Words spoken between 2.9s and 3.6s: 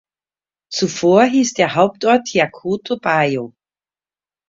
Bajo.